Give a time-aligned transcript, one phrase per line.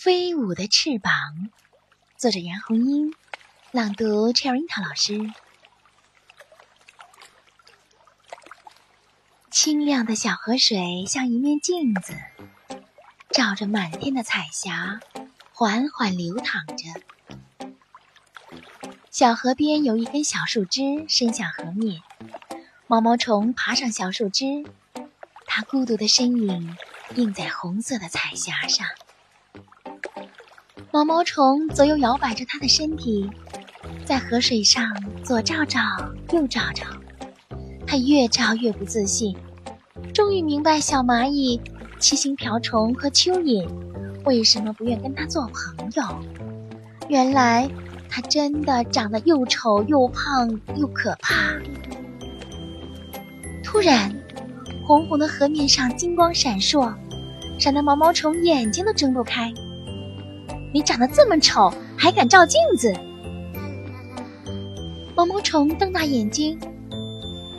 [0.00, 1.50] 飞舞的翅膀，
[2.16, 3.12] 作者杨红樱，
[3.72, 5.34] 朗读 Cherry 老师。
[9.50, 12.14] 清亮的小河水像一面镜子，
[13.30, 15.00] 照着满天的彩霞，
[15.52, 16.84] 缓缓流淌着。
[19.10, 22.00] 小河边有一根小树枝伸向河面，
[22.86, 24.64] 毛毛虫爬上小树枝，
[25.44, 26.78] 它孤独的身影
[27.16, 28.86] 映在红色的彩霞上。
[30.98, 33.30] 毛毛虫左右摇摆着它的身体，
[34.04, 34.84] 在河水上
[35.22, 35.78] 左照照，
[36.32, 36.84] 右照照。
[37.86, 39.36] 它越照越不自信，
[40.12, 41.60] 终于明白小蚂蚁、
[42.00, 43.64] 七星瓢虫和蚯蚓
[44.24, 46.02] 为什么不愿跟它做朋友。
[47.08, 47.70] 原来，
[48.10, 51.52] 它真的长得又丑又胖又可怕。
[53.62, 54.12] 突然，
[54.84, 56.92] 红红的河面上金光闪烁，
[57.56, 59.54] 闪得毛毛虫眼睛都睁不开。
[60.72, 62.92] 你长得这么丑，还敢照镜子？
[65.16, 66.58] 毛毛虫瞪大眼睛，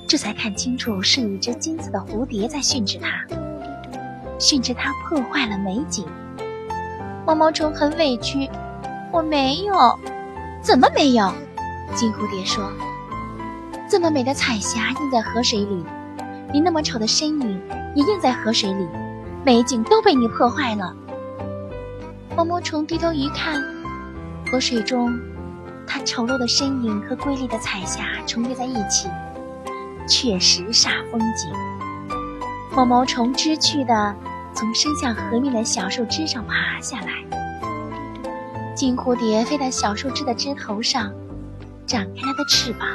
[0.08, 3.10] 这才看清楚是一只金色的蝴蝶在训斥它，
[4.40, 6.06] 训斥它破坏了美景。
[7.26, 8.50] 毛毛虫很委屈
[9.12, 9.74] ：“我没有，
[10.62, 11.34] 怎么没有？”
[11.96, 12.72] 金蝴蝶说
[13.90, 15.84] ：“这么美的彩霞映在河水里，
[16.54, 17.62] 你那么丑的身影
[17.96, 18.88] 也映在河水里，
[19.44, 20.96] 美景都被你破坏了。”
[22.40, 23.62] 毛毛虫低头一看，
[24.50, 25.14] 河水中，
[25.86, 29.10] 它丑陋的身影和瑰丽的彩霞重叠在一起，
[30.08, 31.52] 确实煞风景。
[32.74, 34.16] 毛毛虫知趣地
[34.54, 37.10] 从伸向河面的小树枝上爬下来。
[38.74, 41.12] 金蝴蝶飞到小树枝的枝头上，
[41.86, 42.88] 展开它的翅膀，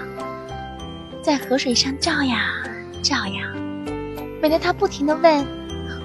[1.20, 2.46] 在河水上照呀
[3.02, 3.52] 照呀，
[4.40, 5.46] 美得它不停地问：“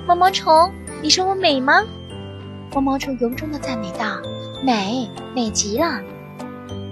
[0.06, 0.70] 毛毛虫，
[1.02, 1.82] 你说我美吗？”
[2.74, 4.18] 毛毛虫由衷的赞美道
[4.64, 6.00] ：“美，美极了。”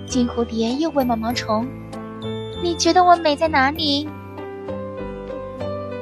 [0.07, 1.67] 金蝴蝶又问毛毛虫
[2.63, 4.09] ：“你觉得我美在哪里？”“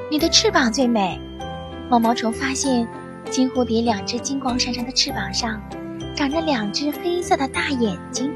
[0.10, 1.20] 你的翅膀最美。”
[1.90, 2.88] 毛毛虫发现，
[3.30, 5.62] 金蝴蝶两只金光闪闪的翅膀上，
[6.16, 8.32] 长着两只黑色的大眼睛。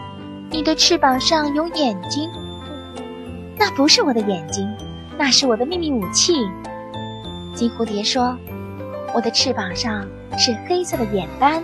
[0.50, 2.30] “你的翅膀上有眼睛
[3.58, 4.66] ？”“那不是我的眼睛，
[5.18, 6.34] 那是我的秘密武器。”
[7.54, 8.38] 金蝴蝶说
[9.14, 10.06] ：“我的翅膀上。”
[10.40, 11.60] 是黑色的眼斑，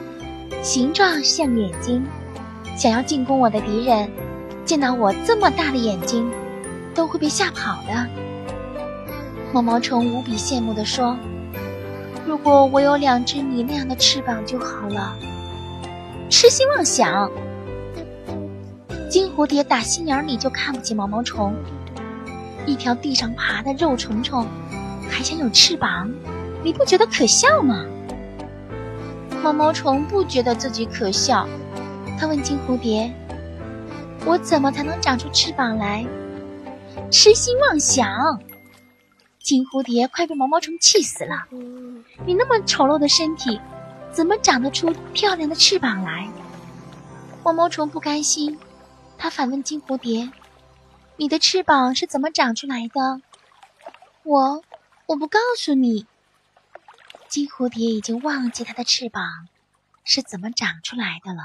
[0.61, 2.05] 形状像眼睛。
[2.77, 4.11] 想要进攻我的敌人，
[4.65, 6.29] 见到我这么大的眼睛，
[6.93, 8.09] 都会被吓跑的。
[9.53, 11.17] 毛毛虫无比羡慕地说
[12.27, 15.17] ：“如果我有两只你那样的翅膀就好了。”
[16.29, 17.31] 痴心妄想！
[19.09, 21.55] 金蝴蝶打心眼里就看不起毛毛虫，
[22.67, 24.45] 一条地上爬的肉虫虫，
[25.09, 26.11] 还想有翅膀，
[26.65, 27.85] 你不觉得可笑吗？
[29.43, 31.47] 毛毛虫不觉得自己可笑，
[32.19, 33.13] 他问金蝴蝶
[34.25, 36.07] ：“我怎么才能长出翅膀来？”
[37.13, 38.41] 痴心妄想！
[39.41, 41.45] 金蝴蝶快被毛毛虫气死了。
[42.25, 43.61] 你那么丑陋的身体，
[44.11, 46.27] 怎么长得出漂亮的翅膀来？
[47.45, 48.59] 毛毛虫不甘心，
[49.19, 50.31] 他反问金蝴蝶
[51.19, 53.21] ：“你的翅膀是怎么长出来的？”
[54.25, 54.63] 我，
[55.05, 56.07] 我不告诉你。
[57.35, 59.49] 金蝴蝶已经忘记它的翅膀
[60.05, 61.43] 是怎么长出来的了。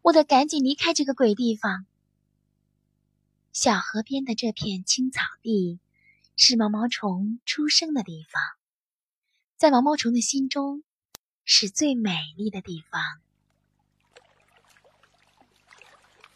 [0.00, 1.84] 我得赶紧离开这个鬼地方。
[3.52, 5.78] 小河边的这片青草地
[6.38, 8.42] 是毛毛虫出生的地方，
[9.58, 10.82] 在毛毛虫的心中
[11.44, 13.02] 是最美丽的地方。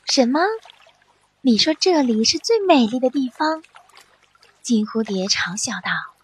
[0.05, 0.41] 什么？
[1.41, 3.63] 你说这里是最美丽的地方？
[4.61, 6.16] 金蝴蝶嘲笑道。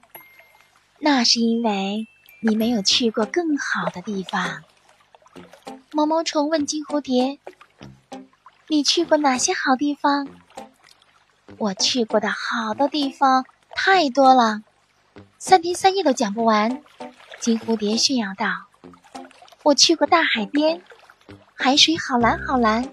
[1.05, 2.07] 那是因为
[2.39, 4.63] 你没有去过更好的地方。
[5.91, 7.41] 毛毛虫问金蝴蝶
[8.71, 10.29] ：“你去过哪些好地方？”
[11.59, 14.63] 我去过的好的地方太多了，
[15.39, 16.81] 三天三夜都讲不完。
[17.41, 18.47] 金蝴蝶炫耀道
[19.65, 20.81] ：“我去过大海边，
[21.53, 22.89] 海水好蓝好蓝，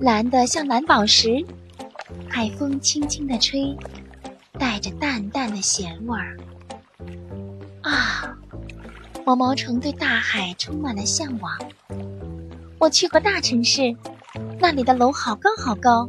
[0.00, 1.46] 蓝得像蓝宝石。
[2.28, 3.76] 海风轻轻地吹，
[4.58, 6.36] 带着淡淡的咸味儿。”
[9.26, 11.58] 毛毛虫对大海充满了向往。
[12.78, 13.96] 我去过大城市，
[14.58, 16.06] 那里的楼好高好高，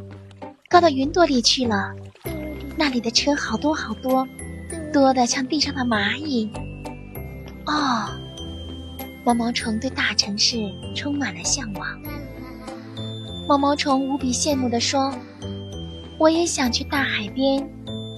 [0.68, 1.94] 高到云朵里去了。
[2.76, 4.28] 那里的车好多好多，
[4.92, 6.50] 多的像地上的蚂蚁。
[7.64, 8.10] 哦，
[9.24, 10.58] 毛毛虫对大城市
[10.94, 11.86] 充满了向往。
[13.48, 15.10] 毛毛虫无比羡慕地说
[16.18, 17.66] ：“我也想去大海边，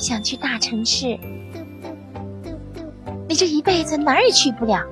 [0.01, 1.17] 想去大城市。”
[3.29, 4.83] 你这一辈子哪儿也去不了，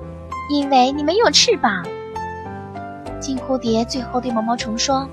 [0.51, 1.83] 因为你没有翅膀。
[3.19, 5.09] 金蝴蝶最后对毛毛虫说：“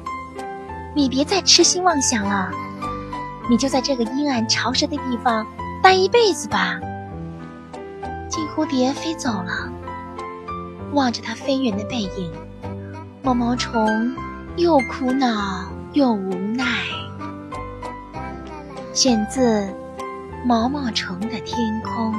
[0.95, 2.51] 你别再痴心妄想了，
[3.49, 5.47] 你就在这个阴暗潮湿的地方
[5.83, 6.79] 待一辈子吧。”
[8.29, 9.73] 金蝴蝶飞走了，
[10.93, 12.31] 望着它飞远的背影，
[13.23, 14.15] 毛毛虫
[14.57, 16.67] 又苦恼又无奈。
[18.93, 19.63] 选自
[20.45, 22.13] 《毛毛虫的天空》。